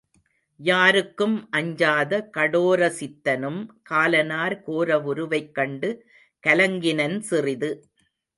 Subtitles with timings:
[0.59, 3.59] யாருக்கும் அஞ்சாத கடோரசித்தனும்
[3.91, 5.91] காலனார் கோரவுருவைக் கண்டு
[6.43, 7.71] கலங்கினன் சிறிது.